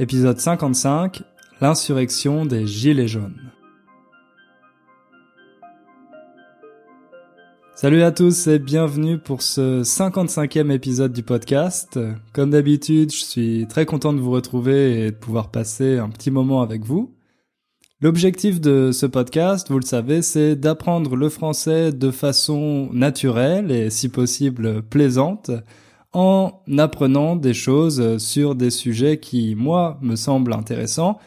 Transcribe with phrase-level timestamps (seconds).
[0.00, 1.24] Épisode 55,
[1.60, 3.50] l'insurrection des Gilets jaunes.
[7.74, 11.98] Salut à tous et bienvenue pour ce 55e épisode du podcast.
[12.32, 16.30] Comme d'habitude, je suis très content de vous retrouver et de pouvoir passer un petit
[16.30, 17.16] moment avec vous.
[18.00, 23.90] L'objectif de ce podcast, vous le savez, c'est d'apprendre le français de façon naturelle et
[23.90, 25.50] si possible plaisante
[26.12, 31.18] en apprenant des choses sur des sujets qui, moi, me semblent intéressants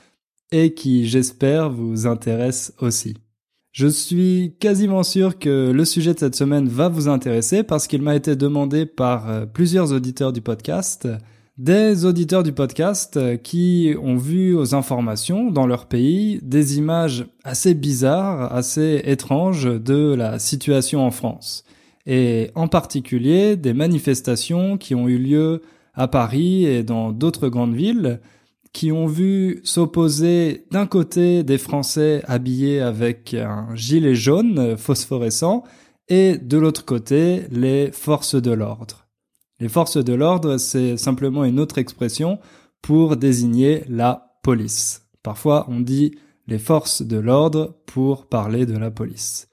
[0.52, 3.16] et qui, j'espère, vous intéressent aussi.
[3.72, 8.02] Je suis quasiment sûr que le sujet de cette semaine va vous intéresser parce qu'il
[8.02, 11.08] m'a été demandé par euh, plusieurs auditeurs du podcast,
[11.58, 17.74] des auditeurs du podcast qui ont vu aux informations dans leur pays des images assez
[17.74, 21.64] bizarres, assez étranges de la situation en France
[22.06, 25.62] et en particulier des manifestations qui ont eu lieu
[25.94, 28.20] à Paris et dans d'autres grandes villes,
[28.74, 35.64] qui ont vu s'opposer d'un côté des Français habillés avec un gilet jaune phosphorescent
[36.08, 39.08] et de l'autre côté les forces de l'ordre.
[39.60, 42.40] Les forces de l'ordre, c'est simplement une autre expression
[42.82, 45.04] pour désigner la police.
[45.22, 46.16] Parfois on dit
[46.48, 49.51] les forces de l'ordre pour parler de la police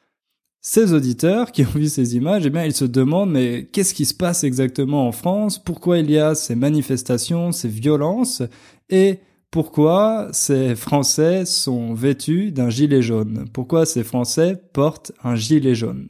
[0.60, 4.04] ces auditeurs qui ont vu ces images, eh bien, ils se demandent mais qu'est-ce qui
[4.04, 5.58] se passe exactement en France?
[5.58, 8.42] Pourquoi il y a ces manifestations, ces violences?
[8.90, 9.20] Et
[9.50, 13.46] pourquoi ces Français sont vêtus d'un gilet jaune?
[13.52, 16.08] Pourquoi ces Français portent un gilet jaune?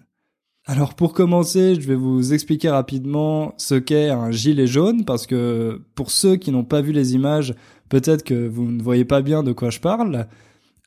[0.66, 5.80] Alors pour commencer, je vais vous expliquer rapidement ce qu'est un gilet jaune parce que
[5.94, 7.54] pour ceux qui n'ont pas vu les images,
[7.88, 10.26] peut-être que vous ne voyez pas bien de quoi je parle.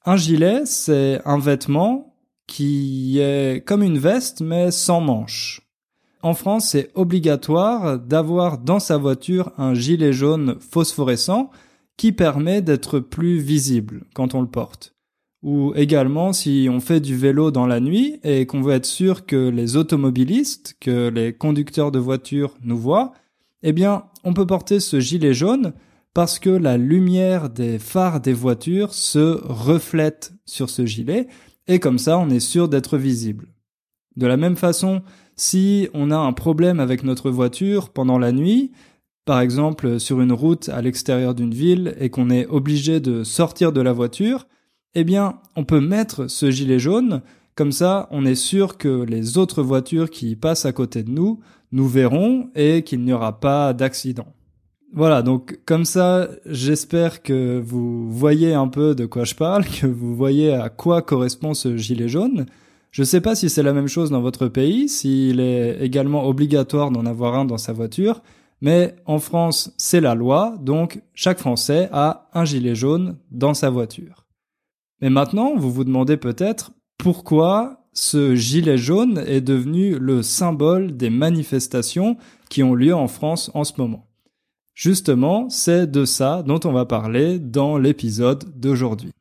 [0.05, 2.10] Un gilet, c'est un vêtement
[2.51, 5.61] qui est comme une veste mais sans manches.
[6.21, 11.49] En France, c'est obligatoire d'avoir dans sa voiture un gilet jaune phosphorescent
[11.95, 14.93] qui permet d'être plus visible quand on le porte.
[15.43, 19.25] Ou également si on fait du vélo dans la nuit et qu'on veut être sûr
[19.25, 23.13] que les automobilistes, que les conducteurs de voitures nous voient,
[23.63, 25.71] eh bien, on peut porter ce gilet jaune
[26.13, 31.27] parce que la lumière des phares des voitures se reflète sur ce gilet
[31.71, 33.47] et comme ça on est sûr d'être visible.
[34.17, 35.03] De la même façon,
[35.37, 38.71] si on a un problème avec notre voiture pendant la nuit,
[39.23, 43.71] par exemple sur une route à l'extérieur d'une ville et qu'on est obligé de sortir
[43.71, 44.47] de la voiture,
[44.95, 47.21] eh bien on peut mettre ce gilet jaune,
[47.55, 51.39] comme ça on est sûr que les autres voitures qui passent à côté de nous
[51.71, 54.27] nous verront et qu'il n'y aura pas d'accident.
[54.93, 59.87] Voilà, donc comme ça, j'espère que vous voyez un peu de quoi je parle, que
[59.87, 62.45] vous voyez à quoi correspond ce gilet jaune.
[62.91, 66.27] Je ne sais pas si c'est la même chose dans votre pays, s'il est également
[66.27, 68.21] obligatoire d'en avoir un dans sa voiture,
[68.59, 73.69] mais en France, c'est la loi, donc chaque Français a un gilet jaune dans sa
[73.69, 74.25] voiture.
[75.01, 81.09] Mais maintenant, vous vous demandez peut-être pourquoi ce gilet jaune est devenu le symbole des
[81.09, 82.17] manifestations
[82.49, 84.10] qui ont lieu en France en ce moment.
[84.73, 89.11] Justement, c'est de ça dont on va parler dans l'épisode d'aujourd'hui.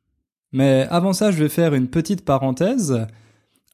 [0.52, 3.06] Mais avant ça, je vais faire une petite parenthèse.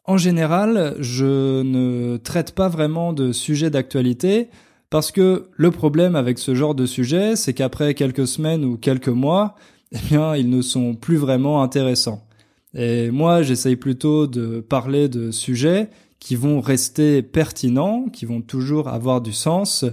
[0.04, 4.48] En général, je ne traite pas vraiment de sujets d'actualité
[4.91, 9.09] parce que le problème avec ce genre de sujet, c'est qu'après quelques semaines ou quelques
[9.09, 9.56] mois,
[9.92, 12.26] eh bien, ils ne sont plus vraiment intéressants.
[12.75, 15.88] Et moi, j'essaye plutôt de parler de sujets
[16.20, 19.84] qui vont rester pertinents, qui vont toujours avoir du sens,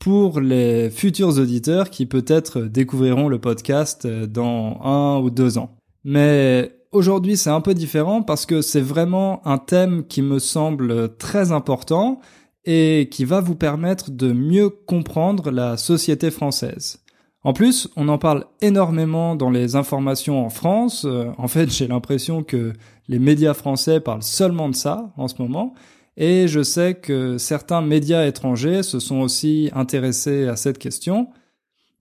[0.00, 5.76] pour les futurs auditeurs qui peut-être découvriront le podcast dans un ou deux ans.
[6.04, 11.16] Mais aujourd'hui c'est un peu différent parce que c'est vraiment un thème qui me semble
[11.18, 12.20] très important
[12.64, 17.00] et qui va vous permettre de mieux comprendre la société française.
[17.42, 21.06] En plus, on en parle énormément dans les informations en France.
[21.38, 22.72] En fait, j'ai l'impression que
[23.08, 25.74] les médias français parlent seulement de ça en ce moment.
[26.22, 31.28] Et je sais que certains médias étrangers se sont aussi intéressés à cette question.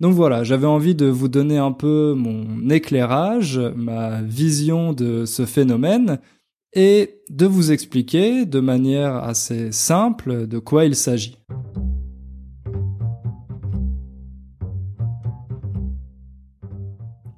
[0.01, 5.45] Donc voilà, j'avais envie de vous donner un peu mon éclairage, ma vision de ce
[5.45, 6.19] phénomène,
[6.73, 11.37] et de vous expliquer de manière assez simple de quoi il s'agit.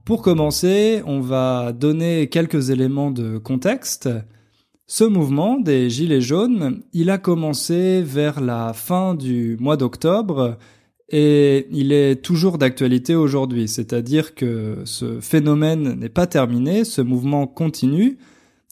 [0.03, 4.09] Pour commencer, on va donner quelques éléments de contexte.
[4.93, 10.57] Ce mouvement des Gilets jaunes, il a commencé vers la fin du mois d'octobre
[11.07, 17.47] et il est toujours d'actualité aujourd'hui, c'est-à-dire que ce phénomène n'est pas terminé, ce mouvement
[17.47, 18.17] continue.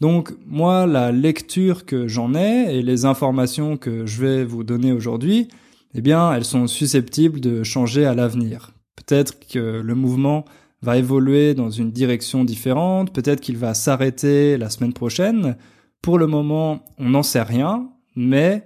[0.01, 4.91] Donc moi, la lecture que j'en ai et les informations que je vais vous donner
[4.91, 5.47] aujourd'hui,
[5.95, 8.73] eh bien, elles sont susceptibles de changer à l'avenir.
[8.97, 10.43] Peut-être que le mouvement
[10.81, 15.55] va évoluer dans une direction différente, peut-être qu'il va s'arrêter la semaine prochaine.
[16.01, 18.63] Pour le moment, on n'en sait rien, mais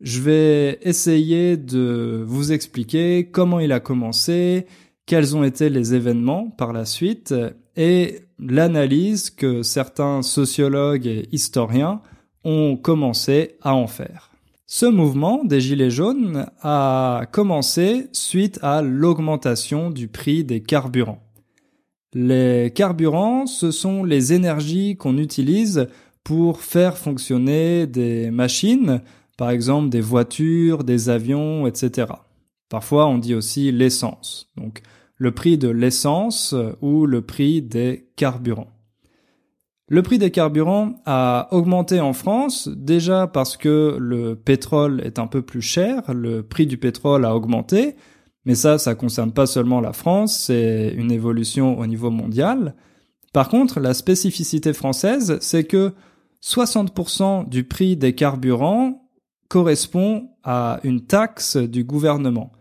[0.00, 4.66] je vais essayer de vous expliquer comment il a commencé,
[5.04, 7.34] quels ont été les événements par la suite
[7.76, 12.00] et l'analyse que certains sociologues et historiens
[12.44, 14.30] ont commencé à en faire.
[14.66, 21.22] Ce mouvement des Gilets jaunes a commencé suite à l'augmentation du prix des carburants.
[22.14, 25.88] Les carburants, ce sont les énergies qu'on utilise
[26.30, 29.00] pour faire fonctionner des machines,
[29.36, 32.06] par exemple des voitures, des avions, etc.
[32.68, 34.82] Parfois on dit aussi l'essence, donc
[35.16, 38.70] le prix de l'essence ou le prix des carburants.
[39.88, 45.26] Le prix des carburants a augmenté en France déjà parce que le pétrole est un
[45.26, 47.96] peu plus cher, le prix du pétrole a augmenté,
[48.44, 52.76] mais ça, ça concerne pas seulement la France, c'est une évolution au niveau mondial.
[53.32, 55.92] Par contre, la spécificité française, c'est que
[56.42, 59.08] 60% du prix des carburants
[59.48, 62.52] correspond à une taxe du gouvernement.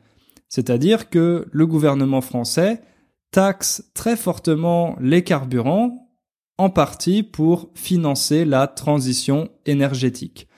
[0.48, 2.82] C'est-à-dire que le gouvernement français
[3.32, 6.10] taxe très fortement les carburants,
[6.58, 10.50] en partie pour financer la transition énergétique.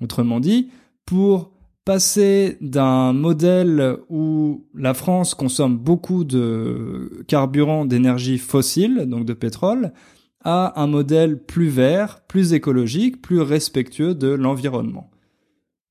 [0.00, 0.70] Autrement dit,
[1.04, 1.52] pour
[1.84, 9.92] passer d'un modèle où la France consomme beaucoup de carburant d'énergie fossile, donc de pétrole,
[10.42, 15.10] à un modèle plus vert, plus écologique, plus respectueux de l'environnement.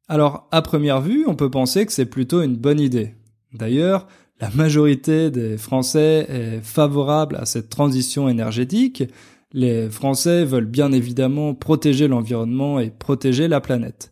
[0.07, 3.13] Alors, à première vue, on peut penser que c'est plutôt une bonne idée.
[3.53, 4.07] D'ailleurs,
[4.41, 9.03] la majorité des Français est favorable à cette transition énergétique.
[9.51, 14.11] Les Français veulent bien évidemment protéger l'environnement et protéger la planète.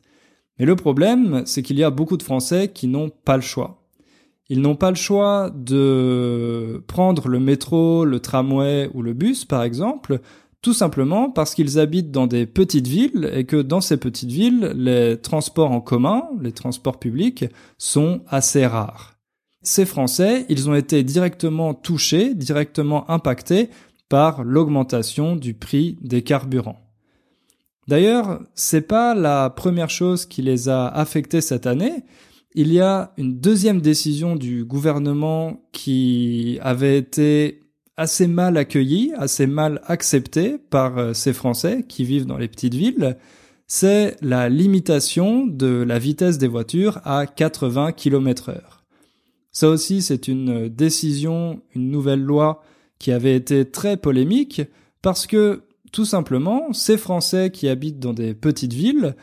[0.59, 3.86] Mais le problème, c'est qu'il y a beaucoup de Français qui n'ont pas le choix.
[4.49, 9.63] Ils n'ont pas le choix de prendre le métro, le tramway ou le bus, par
[9.63, 10.21] exemple,
[10.61, 14.71] tout simplement parce qu'ils habitent dans des petites villes et que dans ces petites villes,
[14.75, 17.45] les transports en commun, les transports publics,
[17.77, 19.17] sont assez rares.
[19.63, 23.69] Ces Français, ils ont été directement touchés, directement impactés
[24.07, 26.79] par l'augmentation du prix des carburants.
[27.87, 32.03] D'ailleurs, c'est pas la première chose qui les a affectés cette année.
[32.55, 37.61] Il y a une deuxième décision du gouvernement qui avait été
[37.97, 42.75] assez mal accueillie, assez mal acceptée par euh, ces Français qui vivent dans les petites
[42.75, 43.17] villes.
[43.65, 48.85] C'est la limitation de la vitesse des voitures à 80 km heure.
[49.51, 52.63] Ça aussi, c'est une décision, une nouvelle loi
[52.99, 54.61] qui avait été très polémique
[55.01, 59.15] parce que tout simplement, ces Français qui habitent dans des petites villes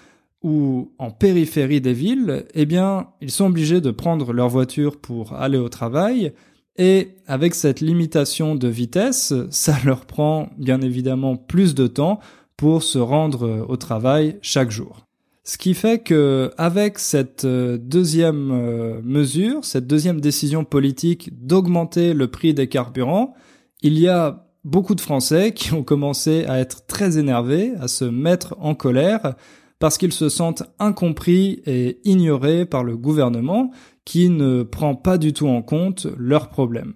[0.44, 5.32] ou en périphérie des villes, eh bien, ils sont obligés de prendre leur voiture pour
[5.32, 6.32] aller au travail,
[6.76, 12.20] et avec cette limitation de vitesse, ça leur prend bien évidemment plus de temps
[12.56, 15.06] pour se rendre au travail chaque jour.
[15.46, 22.14] Ce qui fait que avec cette euh, deuxième euh, mesure, cette deuxième décision politique d'augmenter
[22.14, 23.34] le prix des carburants,
[23.82, 28.06] il y a beaucoup de Français qui ont commencé à être très énervés, à se
[28.06, 29.34] mettre en colère,
[29.84, 33.70] parce qu'ils se sentent incompris et ignorés par le gouvernement
[34.06, 36.94] qui ne prend pas du tout en compte leurs problèmes.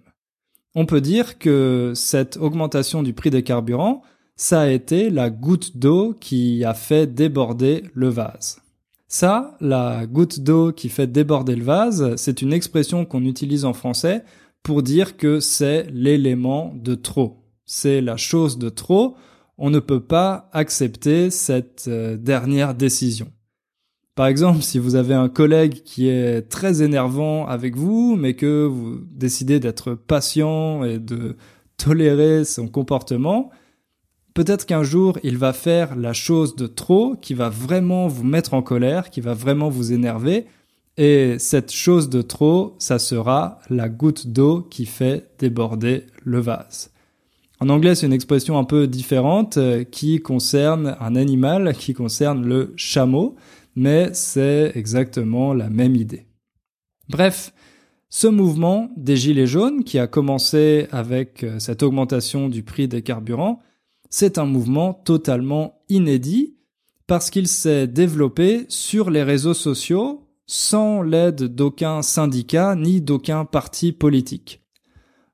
[0.75, 4.01] On peut dire que cette augmentation du prix des carburants,
[4.37, 8.63] ça a été la goutte d'eau qui a fait déborder le vase.
[9.07, 13.75] Ça, la goutte d'eau qui fait déborder le vase, c'est une expression qu'on utilise en
[13.75, 14.25] français
[14.63, 19.15] pour dire que c'est l'élément de trop c'est la chose de trop,
[19.59, 23.31] on ne peut pas accepter cette euh, dernière décision.
[24.15, 28.65] Par exemple, si vous avez un collègue qui est très énervant avec vous, mais que
[28.65, 31.37] vous décidez d'être patient et de
[31.77, 33.51] tolérer son comportement,
[34.35, 38.55] peut-être qu'un jour il va faire la chose de trop qui va vraiment vous mettre
[38.55, 40.47] en colère, qui va vraiment vous énerver,
[40.97, 46.91] et cette chose de trop, ça sera la goutte d'eau qui fait déborder le vase.
[47.61, 52.47] En anglais, c'est une expression un peu différente euh, qui concerne un animal, qui concerne
[52.47, 53.35] le chameau,
[53.75, 56.27] mais c'est exactement la même idée.
[57.09, 57.53] Bref,
[58.11, 63.03] ce mouvement des Gilets jaunes, qui a commencé avec euh, cette augmentation du prix des
[63.03, 63.61] carburants,
[64.09, 66.57] c'est un mouvement totalement inédit
[67.07, 73.93] parce qu'il s'est développé sur les réseaux sociaux sans l'aide d'aucun syndicat ni d'aucun parti
[73.93, 74.63] politique.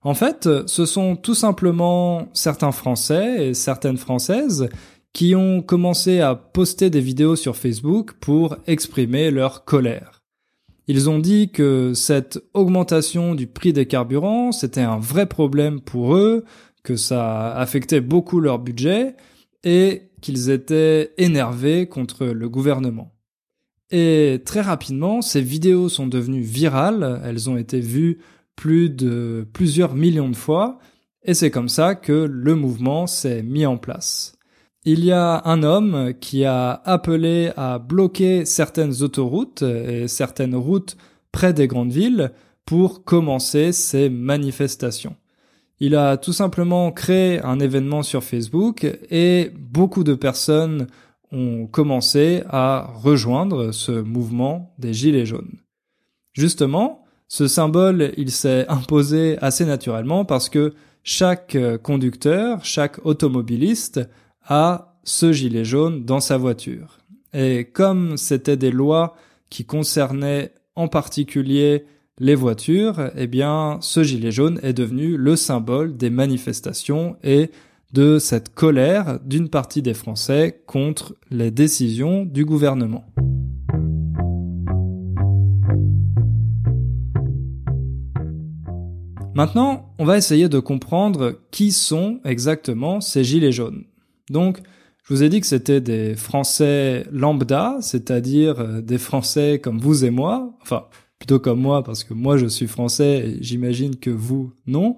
[0.05, 4.69] En fait, ce sont tout simplement certains Français et certaines Françaises
[5.15, 10.23] qui ont commencé à poster des vidéos sur Facebook pour exprimer leur colère.
[10.89, 16.15] Ils ont dit que cette augmentation du prix des carburants, c'était un vrai problème pour
[16.15, 16.45] eux,
[16.83, 19.17] que ça affectait beaucoup leur budget
[19.63, 23.15] et qu'ils étaient énervés contre le gouvernement.
[23.91, 28.19] Et très rapidement, ces vidéos sont devenues virales, elles ont été vues
[28.57, 30.79] plus de plusieurs millions de fois,
[31.23, 34.37] et c'est comme ça que le mouvement s'est mis en place.
[34.85, 40.97] Il y a un homme qui a appelé à bloquer certaines autoroutes et certaines routes
[41.33, 42.33] près des grandes villes
[42.67, 45.17] pour commencer ces manifestations.
[45.81, 50.87] Il a tout simplement créé un événement sur Facebook et beaucoup de personnes
[51.33, 55.59] ont commencé à rejoindre ce mouvement des Gilets jaunes.
[56.33, 57.04] Justement,
[57.35, 60.73] ce symbole, il s'est imposé assez naturellement parce que
[61.03, 64.09] chaque conducteur, chaque automobiliste
[64.47, 67.01] a ce gilet jaune dans sa voiture.
[67.33, 69.17] Et comme c'était des lois
[69.51, 71.87] qui concernaient en particulier
[72.21, 77.51] les voitures, eh bien, ce gilet jaune est devenu le symbole des manifestations et
[77.93, 83.05] de cette colère d'une partie des Français contre les décisions du gouvernement.
[89.35, 93.85] Maintenant, on va essayer de comprendre qui sont exactement ces gilets jaunes.
[94.31, 94.61] Donc,
[95.03, 100.05] je vous ai dit que c'était des Français lambda, c'est-à-dire euh, des Français comme vous
[100.05, 100.85] et moi, enfin
[101.19, 104.97] plutôt comme moi parce que moi je suis français et j'imagine que vous non,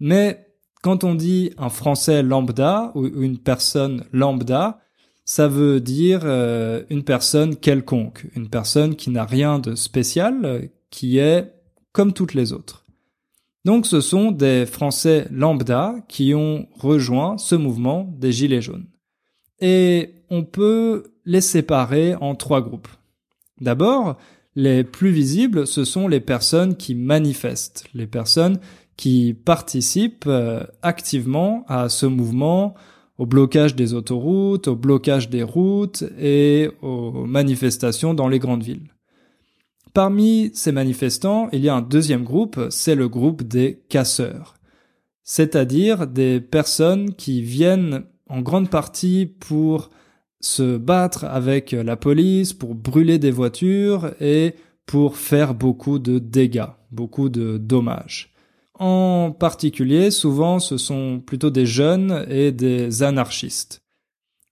[0.00, 0.46] mais
[0.82, 4.80] quand on dit un Français lambda ou une personne lambda,
[5.24, 11.18] ça veut dire euh, une personne quelconque, une personne qui n'a rien de spécial, qui
[11.18, 11.52] est
[11.92, 12.81] comme toutes les autres.
[13.64, 18.86] Donc ce sont des Français lambda qui ont rejoint ce mouvement des Gilets jaunes.
[19.60, 22.88] Et on peut les séparer en trois groupes.
[23.60, 24.16] D'abord,
[24.56, 28.58] les plus visibles, ce sont les personnes qui manifestent, les personnes
[28.96, 32.74] qui participent euh, activement à ce mouvement,
[33.18, 38.92] au blocage des autoroutes, au blocage des routes et aux manifestations dans les grandes villes.
[39.94, 44.54] Parmi ces manifestants, il y a un deuxième groupe, c'est le groupe des casseurs,
[45.22, 49.90] c'est-à-dire des personnes qui viennent en grande partie pour
[50.40, 54.54] se battre avec la police, pour brûler des voitures et
[54.86, 58.32] pour faire beaucoup de dégâts, beaucoup de dommages.
[58.78, 63.82] En particulier, souvent, ce sont plutôt des jeunes et des anarchistes.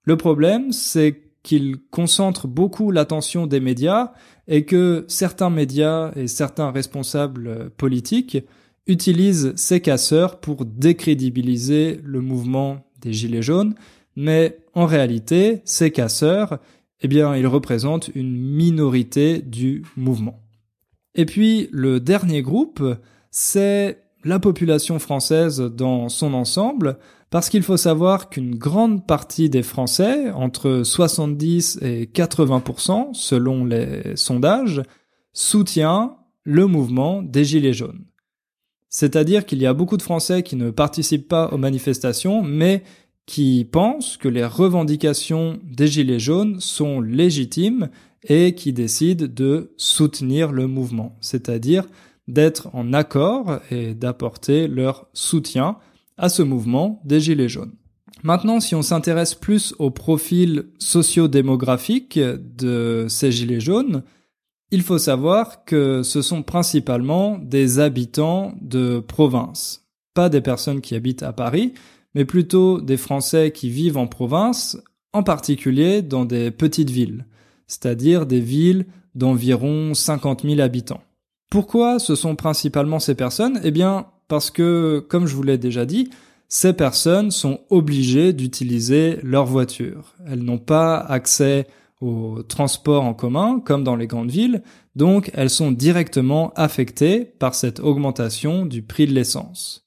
[0.05, 4.13] Le problème, c'est qu'ils concentrent beaucoup l'attention des médias
[4.47, 8.39] et que certains médias et certains responsables politiques
[8.87, 13.75] utilisent ces casseurs pour décrédibiliser le mouvement des Gilets jaunes,
[14.17, 16.59] mais en réalité, ces casseurs,
[17.01, 20.43] eh bien, ils représentent une minorité du mouvement.
[21.15, 22.83] Et puis, le dernier groupe,
[23.31, 26.99] c'est la population française dans son ensemble,
[27.31, 34.17] parce qu'il faut savoir qu'une grande partie des Français, entre 70 et 80% selon les
[34.17, 34.83] sondages,
[35.33, 38.05] soutient le mouvement des Gilets jaunes.
[38.89, 42.83] C'est-à-dire qu'il y a beaucoup de Français qui ne participent pas aux manifestations, mais
[43.27, 47.91] qui pensent que les revendications des Gilets jaunes sont légitimes
[48.25, 51.85] et qui décident de soutenir le mouvement, c'est-à-dire
[52.27, 55.77] d'être en accord et d'apporter leur soutien
[56.21, 57.73] à ce mouvement des Gilets jaunes.
[58.23, 64.03] Maintenant, si on s'intéresse plus au profil socio-démographique de ces Gilets jaunes,
[64.71, 70.95] il faut savoir que ce sont principalement des habitants de province, pas des personnes qui
[70.95, 71.73] habitent à Paris,
[72.15, 74.79] mais plutôt des Français qui vivent en province,
[75.13, 77.27] en particulier dans des petites villes,
[77.67, 81.03] c'est-à-dire des villes d'environ 50 000 habitants.
[81.51, 83.61] Pourquoi ce sont principalement ces personnes?
[83.65, 86.09] Eh bien, parce que, comme je vous l'ai déjà dit,
[86.49, 90.15] ces personnes sont obligées d'utiliser leur voiture.
[90.27, 91.67] Elles n'ont pas accès
[92.01, 94.63] au transport en commun comme dans les grandes villes,
[94.95, 99.85] donc elles sont directement affectées par cette augmentation du prix de l'essence.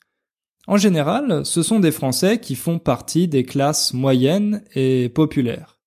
[0.68, 5.80] En général, ce sont des Français qui font partie des classes moyennes et populaires.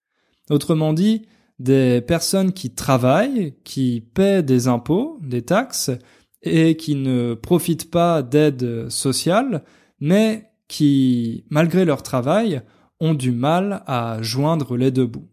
[0.48, 1.26] Autrement dit,
[1.58, 5.90] des personnes qui travaillent, qui paient des impôts, des taxes,
[6.46, 9.64] et qui ne profitent pas d'aide sociale,
[10.00, 12.62] mais qui, malgré leur travail,
[13.00, 15.28] ont du mal à joindre les deux bouts.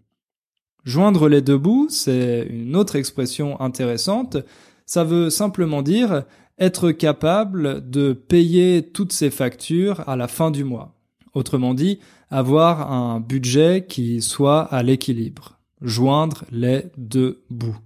[0.84, 4.38] Joindre les deux bouts, c'est une autre expression intéressante.
[4.86, 6.24] Ça veut simplement dire
[6.60, 10.96] être capable de payer toutes ses factures à la fin du mois.
[11.34, 15.60] Autrement dit, avoir un budget qui soit à l'équilibre.
[15.82, 17.78] Joindre les deux bouts.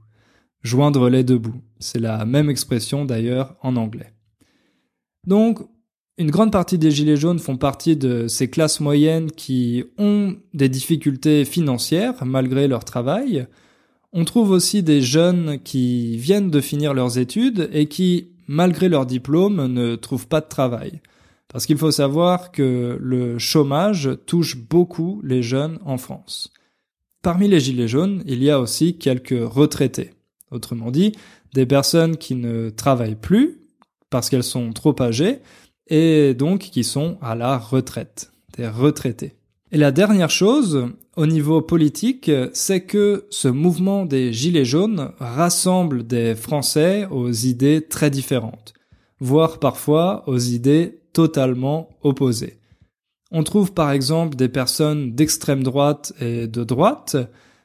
[0.64, 1.62] Joindre les deux bouts.
[1.80, 4.14] C'est la même expression d'ailleurs en anglais.
[5.26, 5.60] Donc,
[6.18, 10.70] une grande partie des Gilets jaunes font partie de ces classes moyennes qui ont des
[10.70, 13.46] difficultés financières malgré leur travail.
[14.14, 19.06] On trouve aussi des jeunes qui viennent de finir leurs études et qui, malgré leur
[19.06, 21.02] diplôme, ne trouvent pas de travail.
[21.50, 26.52] Parce qu'il faut savoir que le chômage touche beaucoup les jeunes en France.
[27.22, 30.12] Parmi les Gilets jaunes, il y a aussi quelques retraités.
[30.50, 31.12] Autrement dit,
[31.58, 33.62] des personnes qui ne travaillent plus
[34.12, 35.40] parce qu'elles sont trop âgées
[35.88, 39.34] et donc qui sont à la retraite, des retraités.
[39.72, 40.86] Et la dernière chose,
[41.16, 47.82] au niveau politique, c'est que ce mouvement des Gilets jaunes rassemble des Français aux idées
[47.82, 48.76] très différentes,
[49.20, 52.60] voire parfois aux idées totalement opposées.
[53.32, 57.18] On trouve par exemple des personnes d'extrême droite et de droite.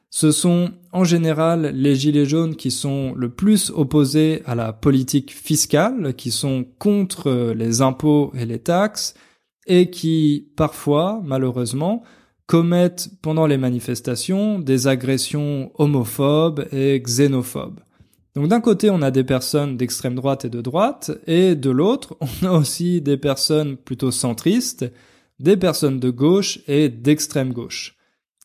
[0.08, 5.32] Ce sont en général les Gilets jaunes qui sont le plus opposés à la politique
[5.32, 9.14] fiscale, qui sont contre les impôts et les taxes,
[9.66, 12.02] et qui, parfois, malheureusement,
[12.46, 17.80] commettent pendant les manifestations des agressions homophobes et xénophobes.
[18.34, 22.16] Donc d'un côté, on a des personnes d'extrême droite et de droite, et de l'autre,
[22.42, 24.90] on a aussi des personnes plutôt centristes,
[25.38, 27.96] des personnes de gauche et d'extrême gauche,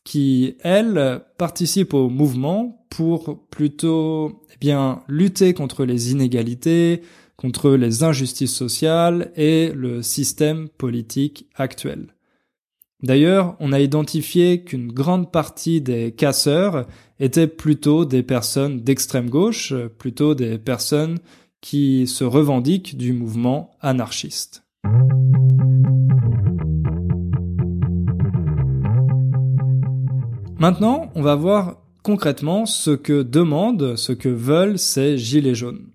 [0.08, 7.02] qui, elles, participent au mouvement pour plutôt eh bien, lutter contre les inégalités,
[7.36, 12.16] contre les injustices sociales et le système politique actuel.
[13.04, 16.88] D'ailleurs, on a identifié qu'une grande partie des casseurs
[17.20, 21.18] étaient plutôt des personnes d'extrême gauche, plutôt des personnes
[21.60, 24.64] qui se revendiquent du mouvement anarchiste.
[30.60, 35.92] Maintenant, on va voir concrètement ce que demandent, ce que veulent ces gilets jaunes.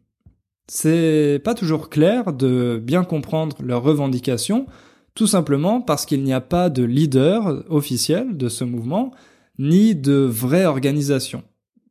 [0.69, 4.67] C'est pas toujours clair de bien comprendre leurs revendications,
[5.15, 9.11] tout simplement parce qu'il n'y a pas de leader officiel de ce mouvement,
[9.59, 11.43] ni de vraie organisation.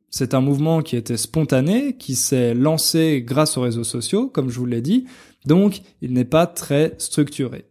[0.08, 4.58] C'est un mouvement qui était spontané, qui s'est lancé grâce aux réseaux sociaux, comme je
[4.58, 5.04] vous l'ai dit,
[5.44, 7.66] donc il n'est pas très structuré.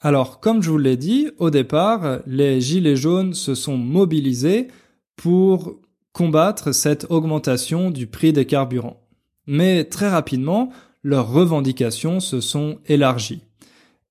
[0.00, 4.68] Alors, comme je vous l'ai dit, au départ, les Gilets jaunes se sont mobilisés
[5.16, 5.80] pour
[6.12, 9.06] combattre cette augmentation du prix des carburants
[9.46, 10.70] mais très rapidement,
[11.02, 13.42] leurs revendications se sont élargies.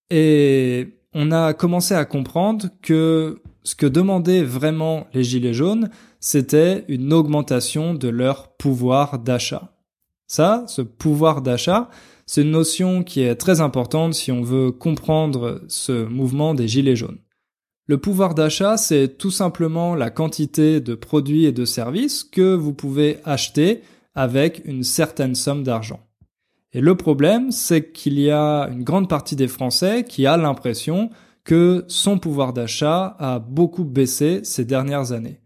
[0.09, 6.85] Et on a commencé à comprendre que ce que demandaient vraiment les Gilets jaunes, c'était
[6.87, 9.74] une augmentation de leur pouvoir d'achat.
[10.27, 11.89] Ça, ce pouvoir d'achat,
[12.25, 16.95] c'est une notion qui est très importante si on veut comprendre ce mouvement des Gilets
[16.95, 17.19] jaunes.
[17.87, 22.73] Le pouvoir d'achat, c'est tout simplement la quantité de produits et de services que vous
[22.73, 23.83] pouvez acheter
[24.15, 25.99] avec une certaine somme d'argent.
[26.73, 31.11] Et le problème, c'est qu'il y a une grande partie des Français qui a l'impression
[31.43, 35.39] que son pouvoir d'achat a beaucoup baissé ces dernières années.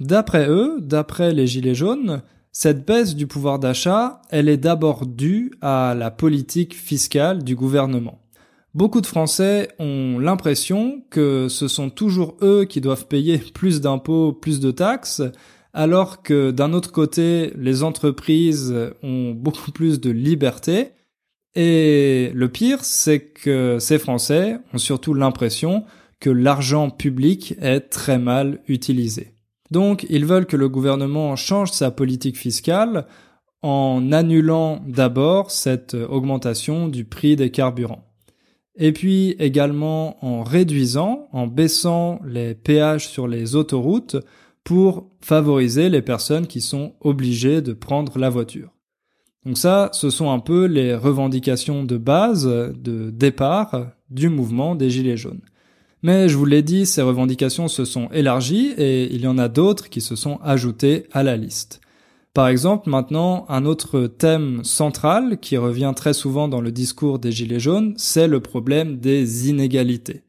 [0.00, 2.22] D'après eux, d'après les Gilets jaunes,
[2.56, 8.22] cette baisse du pouvoir d'achat, elle est d'abord due à la politique fiscale du gouvernement.
[8.74, 14.32] Beaucoup de Français ont l'impression que ce sont toujours eux qui doivent payer plus d'impôts,
[14.32, 15.20] plus de taxes,
[15.72, 20.92] alors que d'un autre côté, les entreprises ont beaucoup plus de liberté.
[21.56, 25.84] Et le pire, c'est que ces Français ont surtout l'impression
[26.20, 29.33] que l'argent public est très mal utilisé.
[29.74, 33.06] Donc, ils veulent que le gouvernement change sa politique fiscale
[33.60, 38.04] en annulant d'abord cette augmentation du prix des carburants.
[38.76, 44.16] Et puis également en réduisant, en baissant les péages sur les autoroutes
[44.62, 48.70] pour favoriser les personnes qui sont obligées de prendre la voiture.
[49.44, 54.88] Donc ça, ce sont un peu les revendications de base, de départ du mouvement des
[54.88, 55.42] Gilets jaunes.
[56.04, 59.48] Mais je vous l'ai dit, ces revendications se sont élargies et il y en a
[59.48, 61.80] d'autres qui se sont ajoutées à la liste.
[62.34, 67.32] Par exemple, maintenant, un autre thème central qui revient très souvent dans le discours des
[67.32, 70.24] Gilets jaunes, c'est le problème des inégalités.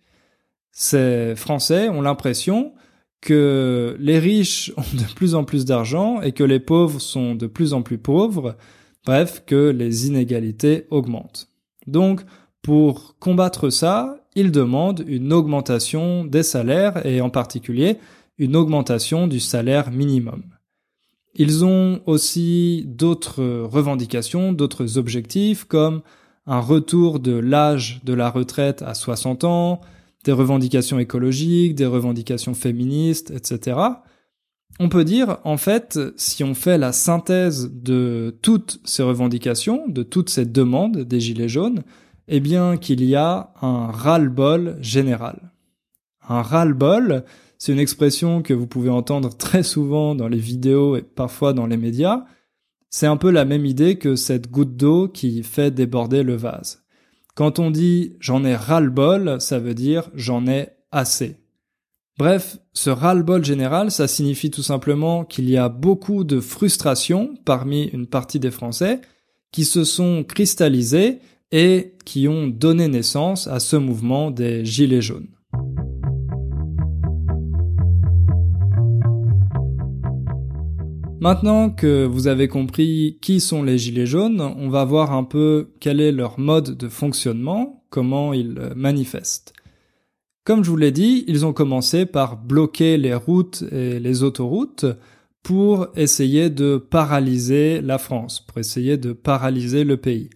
[0.72, 2.72] Ces Français ont l'impression
[3.20, 7.48] que les riches ont de plus en plus d'argent et que les pauvres sont de
[7.48, 8.56] plus en plus pauvres,
[9.06, 11.50] bref, que les inégalités augmentent.
[11.86, 12.22] Donc,
[12.62, 17.98] pour combattre ça, ils demandent une augmentation des salaires et en particulier
[18.38, 20.44] une augmentation du salaire minimum.
[21.36, 26.02] Ils ont aussi d'autres revendications, d'autres objectifs comme
[26.46, 29.82] un retour de l'âge de la retraite à 60 ans,
[30.24, 33.78] des revendications écologiques, des revendications féministes, etc.
[34.80, 40.04] on peut dire, en fait, si on fait la synthèse de toutes ces revendications, de
[40.04, 41.84] toutes ces demandes des Gilets jaunes,
[42.28, 45.52] eh bien qu'il y a un ras-le-bol général.
[46.28, 47.24] Un ras-le-bol,
[47.58, 51.68] c'est une expression que vous pouvez entendre très souvent dans les vidéos et parfois dans
[51.68, 52.26] les médias.
[52.90, 56.84] C'est un peu la même idée que cette goutte d'eau qui fait déborder le vase.
[57.36, 61.38] Quand on dit j'en ai ras-le-bol, ça veut dire j'en ai assez.
[62.18, 67.84] Bref, ce ras-le-bol général, ça signifie tout simplement qu'il y a beaucoup de frustration parmi
[67.84, 69.02] une partie des Français
[69.52, 71.20] qui se sont cristallisés
[71.58, 75.30] et qui ont donné naissance à ce mouvement des Gilets jaunes.
[81.22, 85.70] Maintenant que vous avez compris qui sont les Gilets jaunes, on va voir un peu
[85.80, 89.54] quel est leur mode de fonctionnement, comment ils manifestent.
[90.44, 94.86] Comme je vous l'ai dit, ils ont commencé par bloquer les routes et les autoroutes
[95.42, 100.30] pour essayer de paralyser la France, pour essayer de paralyser le pays.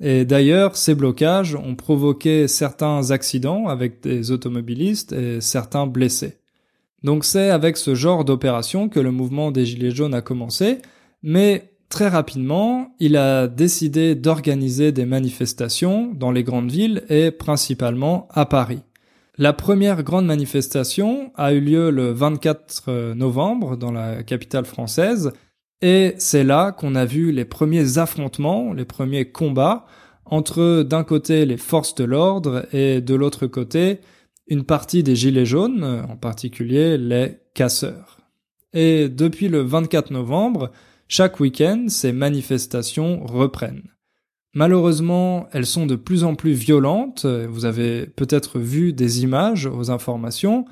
[0.00, 6.38] Et d'ailleurs, ces blocages ont provoqué certains accidents avec des automobilistes et certains blessés.
[7.04, 10.78] Donc c'est avec ce genre d'opération que le mouvement des Gilets jaunes a commencé,
[11.22, 18.26] mais très rapidement, il a décidé d'organiser des manifestations dans les grandes villes et principalement
[18.30, 18.80] à Paris.
[19.36, 25.32] La première grande manifestation a eu lieu le 24 euh, novembre dans la capitale française
[25.86, 29.84] et c'est là qu'on a vu les premiers affrontements, les premiers combats
[30.24, 34.00] entre d'un côté les forces de l'ordre et de l'autre côté
[34.46, 38.16] une partie des gilets jaunes, en particulier les casseurs.
[38.72, 40.70] Et depuis le 24 novembre,
[41.06, 43.90] chaque week-end, ces manifestations reprennent.
[44.54, 47.26] Malheureusement, elles sont de plus en plus violentes.
[47.26, 50.64] Vous avez peut-être vu des images aux informations.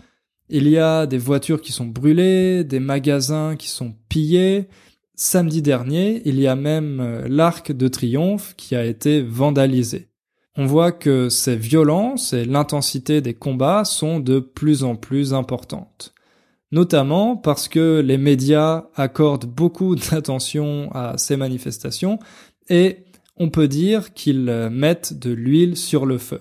[0.48, 4.68] Il y a des voitures qui sont brûlées, des magasins qui sont pillés.
[5.14, 10.08] Samedi dernier, il y a même euh, l'arc de triomphe qui a été vandalisé.
[10.56, 16.14] On voit que ces violences et l'intensité des combats sont de plus en plus importantes.
[16.70, 22.18] Notamment parce que les médias accordent beaucoup d'attention à ces manifestations
[22.68, 23.04] et
[23.36, 26.40] on peut dire qu'ils mettent de l'huile sur le feu.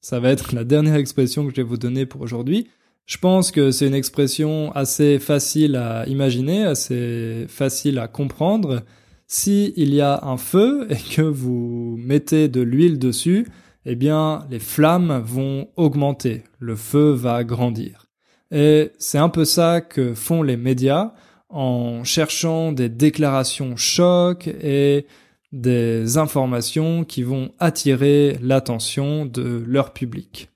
[0.00, 2.68] Ça va être la dernière expression que je vais vous donner pour aujourd'hui.
[3.06, 8.82] Je pense que c'est une expression assez facile à imaginer, assez facile à comprendre.
[9.26, 13.46] Si il y a un feu et que vous mettez de l'huile dessus,
[13.84, 18.06] eh bien, les flammes vont augmenter, le feu va grandir.
[18.50, 21.12] Et c'est un peu ça que font les médias
[21.50, 25.06] en cherchant des déclarations chocs et
[25.52, 30.48] des informations qui vont attirer l'attention de leur public.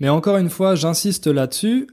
[0.00, 1.86] Mais encore une fois, j'insiste là-dessus,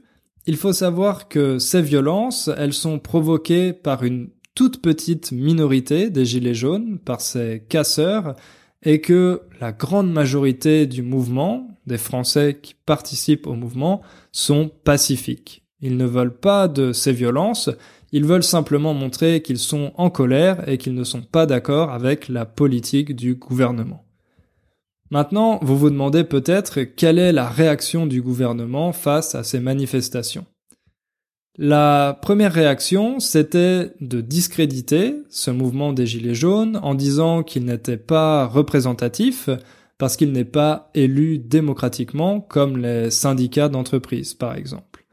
[0.46, 6.24] il faut savoir que ces violences, elles sont provoquées par une toute petite minorité des
[6.24, 8.34] Gilets jaunes, par ces casseurs,
[8.82, 14.00] et que la grande majorité du mouvement, des Français qui participent au mouvement,
[14.32, 15.64] sont pacifiques.
[15.80, 17.70] Ils ne veulent pas de ces violences,
[18.10, 22.28] ils veulent simplement montrer qu'ils sont en colère et qu'ils ne sont pas d'accord avec
[22.28, 24.07] la politique du gouvernement.
[25.10, 30.44] Maintenant, vous vous demandez peut-être quelle est la réaction du gouvernement face à ces manifestations.
[31.56, 37.96] La première réaction, c'était de discréditer ce mouvement des Gilets jaunes en disant qu'il n'était
[37.96, 39.50] pas représentatif
[39.96, 45.04] parce qu'il n'est pas élu démocratiquement comme les syndicats d'entreprise, par exemple.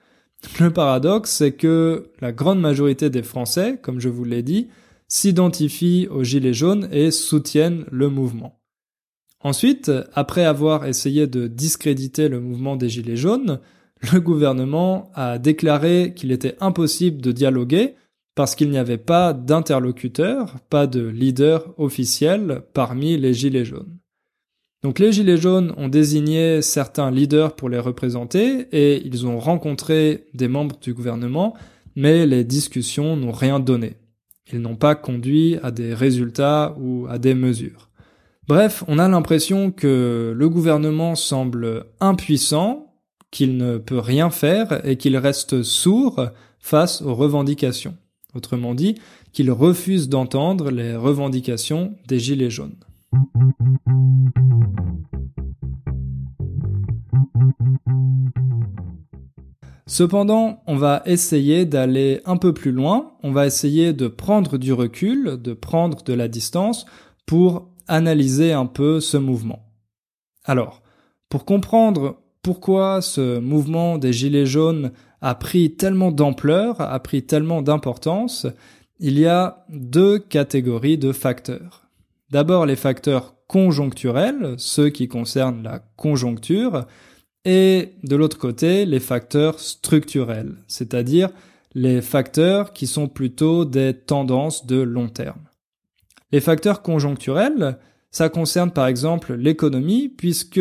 [0.60, 4.68] Le paradoxe, c'est que la grande majorité des Français, comme je vous l'ai dit,
[5.08, 8.62] s'identifient aux Gilets jaunes et soutiennent le mouvement.
[9.46, 13.60] Ensuite, après avoir essayé de discréditer le mouvement des Gilets jaunes,
[14.12, 17.94] le gouvernement a déclaré qu'il était impossible de dialoguer
[18.34, 24.00] parce qu'il n'y avait pas d'interlocuteur, pas de leader officiel parmi les Gilets jaunes.
[24.82, 30.26] Donc les Gilets jaunes ont désigné certains leaders pour les représenter et ils ont rencontré
[30.34, 31.56] des membres du gouvernement,
[31.96, 33.98] mais les discussions n'ont rien donné.
[34.52, 37.92] Ils n'ont pas conduit à des résultats ou à des mesures.
[38.48, 42.94] Bref, on a l'impression que le gouvernement semble impuissant,
[43.32, 46.28] qu'il ne peut rien faire et qu'il reste sourd
[46.60, 47.98] face aux revendications.
[48.36, 48.96] Autrement dit,
[49.34, 52.76] qu'il refuse d'entendre les revendications des Gilets jaunes.
[59.88, 64.72] Cependant, on va essayer d'aller un peu plus loin, on va essayer de prendre du
[64.72, 66.86] recul, de prendre de la distance
[67.26, 69.66] pour analyser un peu ce mouvement.
[70.44, 70.82] Alors,
[71.30, 77.62] pour comprendre pourquoi ce mouvement des Gilets jaunes a pris tellement d'ampleur, a pris tellement
[77.62, 78.46] d'importance,
[79.00, 81.88] il y a deux catégories de facteurs.
[82.30, 86.86] D'abord les facteurs conjoncturels, ceux qui concernent la conjoncture,
[87.46, 91.30] et de l'autre côté les facteurs structurels, c'est-à-dire
[91.74, 95.42] les facteurs qui sont plutôt des tendances de long terme.
[96.32, 97.78] Les facteurs conjoncturels,
[98.12, 100.60] ça concerne par exemple l'économie, puisque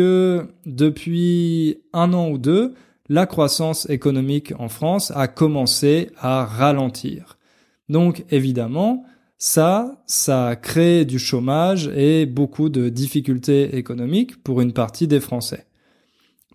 [0.65, 2.73] depuis un an ou deux,
[3.07, 7.37] la croissance économique en France a commencé à ralentir.
[7.87, 9.05] Donc évidemment,
[9.37, 15.65] ça, ça crée du chômage et beaucoup de difficultés économiques pour une partie des Français.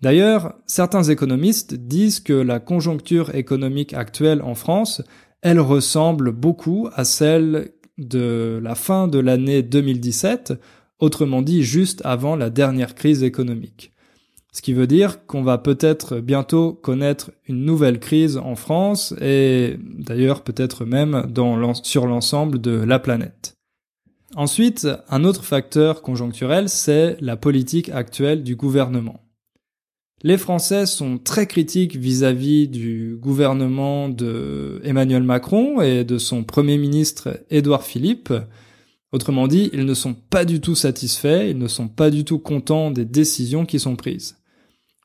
[0.01, 5.03] D'ailleurs, certains économistes disent que la conjoncture économique actuelle en France,
[5.41, 10.53] elle ressemble beaucoup à celle de la fin de l'année 2017,
[10.99, 13.91] autrement dit juste avant la dernière crise économique.
[14.53, 19.77] Ce qui veut dire qu'on va peut-être bientôt connaître une nouvelle crise en France et
[19.81, 21.25] d'ailleurs peut-être même
[21.83, 23.55] sur l'ensemble de la planète.
[24.35, 29.21] Ensuite, un autre facteur conjoncturel, c'est la politique actuelle du gouvernement.
[30.23, 36.77] Les Français sont très critiques vis-à-vis du gouvernement de Emmanuel Macron et de son premier
[36.77, 38.31] ministre Édouard Philippe.
[39.11, 42.37] Autrement dit, ils ne sont pas du tout satisfaits, ils ne sont pas du tout
[42.37, 44.37] contents des décisions qui sont prises.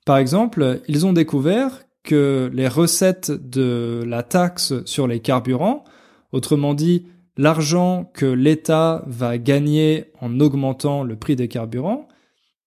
[0.05, 5.85] Par exemple, ils ont découvert que les recettes de la taxe sur les carburants,
[6.31, 7.07] autrement dit
[7.39, 12.07] l'argent que l'État va gagner en augmentant le prix des carburants,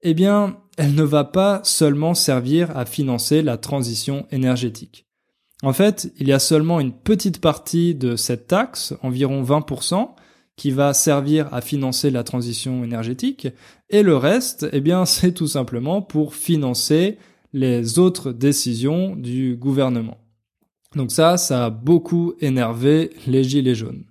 [0.01, 5.05] eh bien, elle ne va pas seulement servir à financer la transition énergétique.
[5.61, 10.11] En fait, il y a seulement une petite partie de cette taxe, environ 20%,
[10.55, 13.49] qui va servir à financer la transition énergétique,
[13.89, 17.17] et le reste, eh bien, c'est tout simplement pour financer
[17.51, 20.17] les autres décisions du gouvernement.
[20.95, 24.05] Donc ça, ça a beaucoup énervé les gilets jaunes.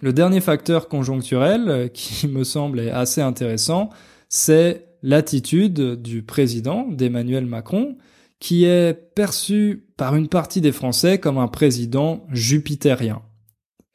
[0.00, 3.90] Le dernier facteur conjoncturel qui me semble assez intéressant,
[4.30, 7.96] c'est l'attitude du président, d'Emmanuel Macron,
[8.38, 13.22] qui est perçu par une partie des Français comme un président jupitérien.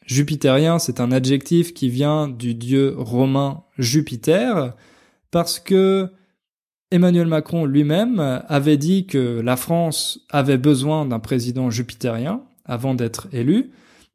[0.06, 4.76] Jupitérien, c'est un adjectif qui vient du dieu romain Jupiter,
[5.32, 6.12] parce que
[6.92, 13.28] Emmanuel Macron lui-même avait dit que la France avait besoin d'un président jupitérien avant d'être
[13.34, 13.72] élu,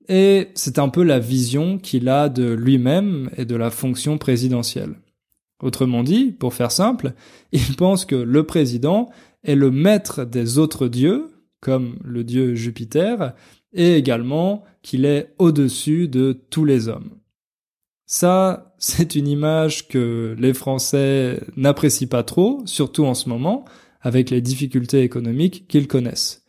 [0.09, 4.94] et c'est un peu la vision qu'il a de lui-même et de la fonction présidentielle.
[5.62, 7.12] Autrement dit, pour faire simple,
[7.53, 9.11] il pense que le président
[9.44, 11.29] est le maître des autres dieux,
[11.61, 13.35] comme le dieu Jupiter,
[13.73, 17.11] et également qu'il est au-dessus de tous les hommes.
[18.07, 23.64] Ça, c'est une image que les Français n'apprécient pas trop, surtout en ce moment,
[24.03, 26.40] avec les difficultés économiques qu'ils connaissent.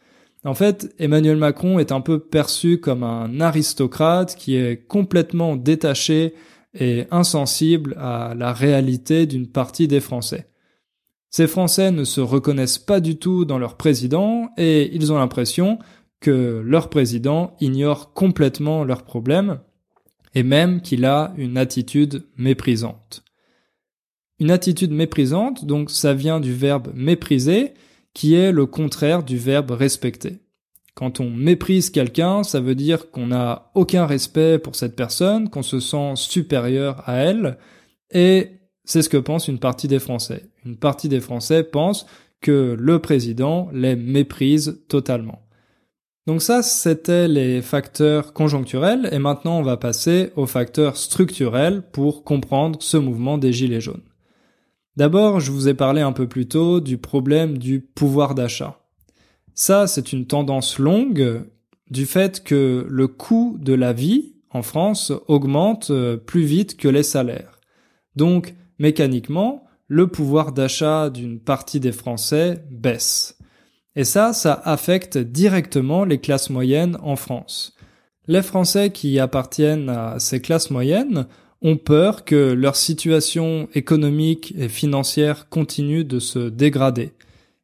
[0.44, 6.34] En fait, Emmanuel Macron est un peu perçu comme un aristocrate qui est complètement détaché
[6.74, 10.48] et insensible à la réalité d'une partie des Français.
[11.30, 15.80] Ces Français ne se reconnaissent pas du tout dans leur président et ils ont l'impression
[16.20, 19.60] que leur président ignore complètement leurs problèmes
[20.36, 23.24] et même qu'il a une attitude méprisante.
[24.40, 27.74] Une attitude méprisante, donc ça vient du verbe mépriser,
[28.14, 30.40] qui est le contraire du verbe respecter.
[30.94, 35.64] Quand on méprise quelqu'un, ça veut dire qu'on n'a aucun respect pour cette personne, qu'on
[35.64, 37.58] se sent supérieur à elle,
[38.12, 38.50] et
[38.84, 40.50] c'est ce que pense une partie des Français.
[40.66, 42.06] Une partie des Français pense
[42.42, 45.48] que le président les méprise totalement.
[46.28, 52.24] Donc ça, c'était les facteurs conjoncturels, et maintenant on va passer aux facteurs structurels pour
[52.24, 54.04] comprendre ce mouvement des Gilets jaunes.
[54.98, 58.81] D'abord, je vous ai parlé un peu plus tôt du problème du pouvoir d'achat.
[59.54, 61.46] Ça, c'est une tendance longue
[61.90, 66.88] du fait que le coût de la vie en France augmente euh, plus vite que
[66.88, 67.60] les salaires.
[68.16, 73.38] Donc, mécaniquement, le pouvoir d'achat d'une partie des Français baisse.
[73.96, 77.76] Et ça, ça affecte directement les classes moyennes en France.
[78.28, 81.28] Les Français qui appartiennent à ces classes moyennes
[81.62, 87.12] ont peur que leur situation économique et financière continue de se dégrader.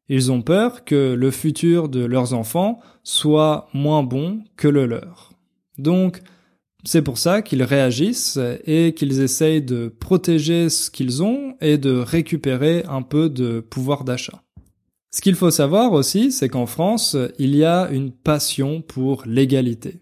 [0.09, 5.33] Ils ont peur que le futur de leurs enfants soit moins bon que le leur.
[5.77, 6.21] Donc,
[6.83, 11.91] c'est pour ça qu'ils réagissent et qu'ils essayent de protéger ce qu'ils ont et de
[11.91, 14.43] récupérer un peu de pouvoir d'achat.
[15.11, 19.99] Ce qu'il faut savoir aussi, c'est qu'en France, il y a une passion pour l'égalité.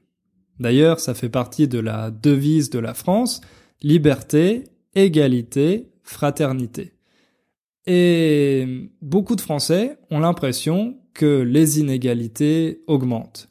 [0.59, 3.41] D'ailleurs, ça fait partie de la devise de la France,
[3.81, 6.94] liberté, égalité, fraternité.
[7.87, 13.47] Et beaucoup de Français ont l'impression que les inégalités augmentent.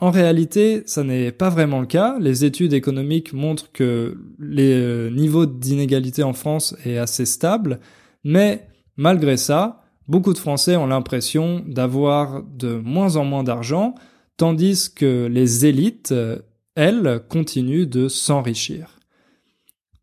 [0.00, 2.16] En réalité, ça n'est pas vraiment le cas.
[2.18, 7.80] Les études économiques montrent que les euh, niveaux d'inégalité en France est assez stable,
[8.24, 13.94] mais malgré ça, beaucoup de Français ont l'impression d'avoir de moins en moins d'argent,
[14.38, 16.38] tandis que les élites, euh,
[16.76, 18.99] elles, continuent de s'enrichir.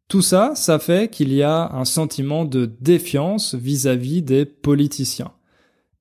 [0.08, 5.34] Tout ça, ça fait qu'il y a un sentiment de défiance vis-à-vis des politiciens.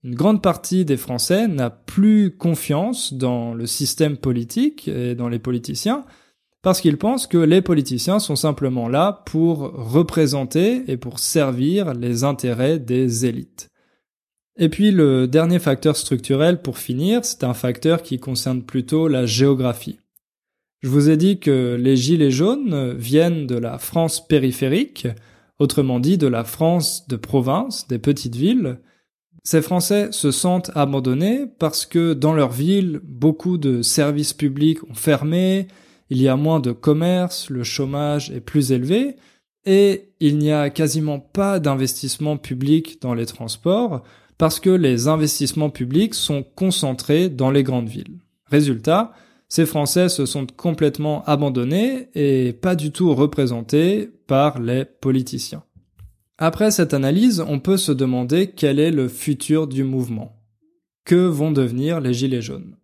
[0.05, 5.41] Une grande partie des Français n'a plus confiance dans le système politique et dans les
[5.41, 6.05] politiciens
[6.63, 12.23] parce qu'ils pensent que les politiciens sont simplement là pour représenter et pour servir les
[12.23, 13.71] intérêts des élites.
[14.57, 19.27] Et puis le dernier facteur structurel pour finir, c'est un facteur qui concerne plutôt la
[19.27, 19.99] géographie.
[20.87, 25.09] Je vous ai dit que les gilets jaunes viennent de la France périphérique,
[25.59, 28.79] autrement dit de la France de province, des petites villes.
[29.43, 34.95] Ces Français se sentent abandonnés parce que dans leur ville, beaucoup de services publics ont
[34.95, 35.67] fermé,
[36.09, 39.17] il y a moins de commerce, le chômage est plus élevé,
[39.65, 44.05] et il n'y a quasiment pas d'investissement public dans les transports
[44.39, 48.21] parce que les investissements publics sont concentrés dans les grandes villes.
[48.49, 49.13] Résultat,
[49.49, 55.63] ces Français se sont complètement abandonnés et pas du tout représentés par les politiciens.
[56.39, 60.37] Après cette analyse, on peut se demander quel est le futur du mouvement.
[61.05, 62.77] Que vont devenir les Gilets jaunes?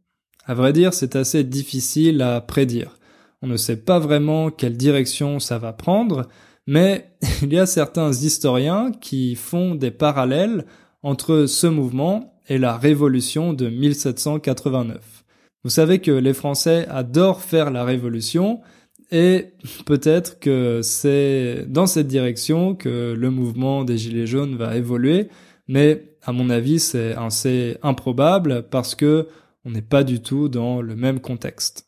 [0.46, 2.98] À vrai dire, c'est assez difficile à prédire.
[3.42, 6.28] On ne sait pas vraiment quelle direction ça va prendre,
[6.66, 7.10] mais
[7.42, 10.64] il y a certains historiens qui font des parallèles
[11.02, 15.21] entre ce mouvement et la révolution de 1789.
[15.64, 18.60] Vous savez que les Français adorent faire la révolution
[19.12, 19.52] et
[19.86, 25.28] peut-être que c'est dans cette direction que le mouvement des Gilets jaunes va évoluer,
[25.68, 29.28] mais à mon avis c'est assez improbable parce que
[29.64, 31.86] on n'est pas du tout dans le même contexte.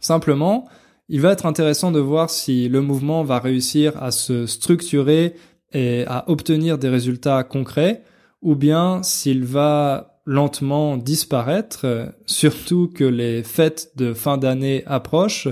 [0.00, 0.68] Simplement,
[1.08, 5.34] il va être intéressant de voir si le mouvement va réussir à se structurer
[5.72, 8.02] et à obtenir des résultats concrets,
[8.42, 15.48] ou bien s'il va lentement disparaître, surtout que les fêtes de fin d'année approchent.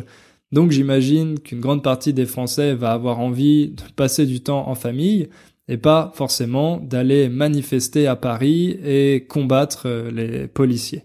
[0.52, 4.76] Donc j'imagine qu'une grande partie des Français va avoir envie de passer du temps en
[4.76, 5.30] famille
[5.66, 11.02] et pas forcément d'aller manifester à Paris et combattre les policiers.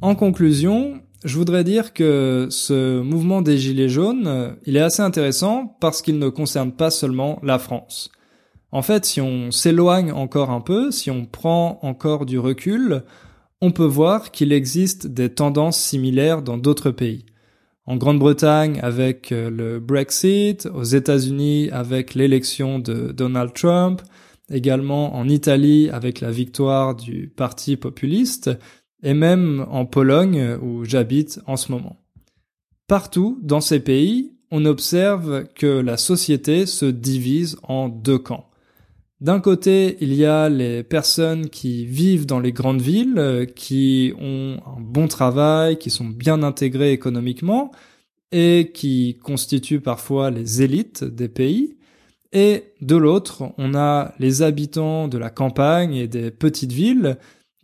[0.00, 5.76] En conclusion, je voudrais dire que ce mouvement des Gilets jaunes, il est assez intéressant
[5.80, 8.10] parce qu'il ne concerne pas seulement la France.
[8.72, 13.02] En fait, si on s'éloigne encore un peu, si on prend encore du recul,
[13.60, 17.26] on peut voir qu'il existe des tendances similaires dans d'autres pays.
[17.84, 24.02] En Grande-Bretagne avec euh, le Brexit, aux États-Unis avec l'élection de Donald Trump,
[24.50, 28.50] également en Italie avec la victoire du Parti populiste,
[29.02, 31.96] et même en Pologne où j'habite en ce moment.
[32.86, 38.50] Partout dans ces pays, on observe que la société se divise en deux camps.
[39.20, 44.58] D'un côté, il y a les personnes qui vivent dans les grandes villes, qui ont
[44.66, 47.70] un bon travail, qui sont bien intégrées économiquement,
[48.32, 51.76] et qui constituent parfois les élites des pays.
[52.32, 57.16] Et de l'autre, on a les habitants de la campagne et des petites villes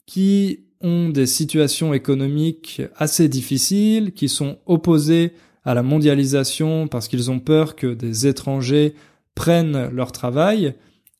[0.06, 5.32] qui ont des situations économiques assez difficiles, qui sont opposés
[5.64, 8.94] à la mondialisation parce qu'ils ont peur que des étrangers
[9.34, 10.74] prennent leur travail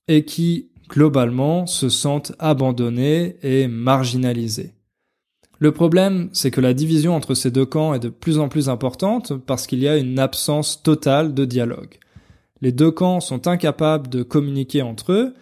[0.06, 4.72] et qui, globalement, se sentent abandonnés et marginalisés.
[5.60, 8.68] Le problème, c'est que la division entre ces deux camps est de plus en plus
[8.68, 11.98] importante parce qu'il y a une absence totale de dialogue.
[12.60, 15.34] Les deux camps sont incapables de communiquer entre eux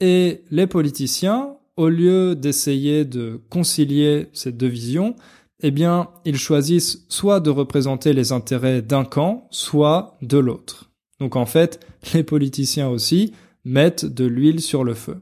[0.00, 5.16] et les politiciens au lieu d'essayer de concilier ces deux visions,
[5.62, 10.90] eh bien, ils choisissent soit de représenter les intérêts d'un camp, soit de l'autre.
[11.20, 11.80] Donc en fait,
[12.14, 13.32] les politiciens aussi
[13.64, 15.20] mettent de l'huile sur le feu.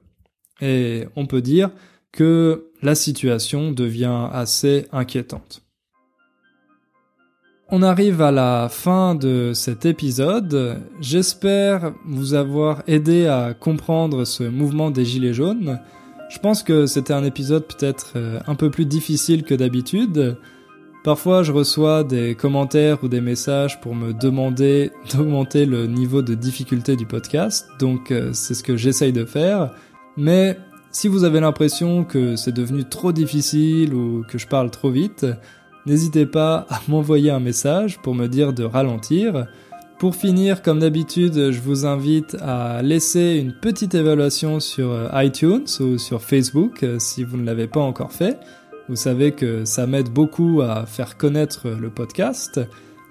[0.61, 1.71] Et on peut dire
[2.13, 5.63] que la situation devient assez inquiétante.
[7.73, 10.79] On arrive à la fin de cet épisode.
[11.01, 15.79] J'espère vous avoir aidé à comprendre ce mouvement des Gilets jaunes.
[16.31, 20.39] Je pense que c'était un épisode peut-être euh, un peu plus difficile que d'habitude.
[21.03, 26.37] Parfois, je reçois des commentaires ou des messages pour me demander d'augmenter le niveau de
[26.37, 29.73] difficulté du podcast, donc euh, c'est ce que j'essaye de faire.
[30.17, 30.57] Mais
[30.93, 35.27] si vous avez l'impression que c'est devenu trop difficile ou que je parle trop vite,
[35.85, 39.49] n'hésitez pas à m'envoyer un message pour me dire de ralentir.
[40.01, 45.67] Pour finir, comme d'habitude, je vous invite à laisser une petite évaluation sur euh, iTunes
[45.79, 48.41] ou sur Facebook euh, si vous ne l'avez pas encore fait.
[48.89, 52.63] Vous savez que ça m'aide beaucoup à faire connaître le podcast.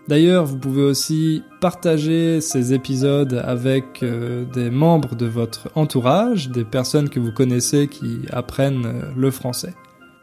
[0.08, 6.66] D'ailleurs, vous pouvez aussi partager ces épisodes avec euh, des membres de votre entourage, des
[6.66, 9.76] personnes que vous connaissez qui apprennent le français.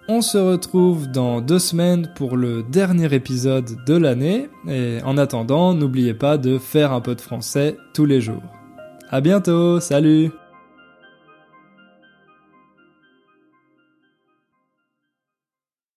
[0.08, 5.74] On se retrouve dans deux semaines pour le dernier épisode de l'année, et en attendant,
[5.74, 8.42] n'oubliez pas de faire un peu de français tous les jours.
[9.10, 10.30] À bientôt, salut